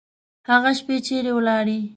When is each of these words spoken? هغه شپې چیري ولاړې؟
هغه 0.49 0.71
شپې 0.77 0.95
چیري 1.05 1.31
ولاړې؟ 1.35 1.79